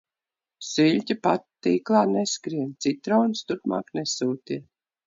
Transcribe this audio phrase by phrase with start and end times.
[0.67, 2.75] Siļķe pati tīklā neskrien.
[2.87, 4.69] Citronus turpmāk nesūtiet.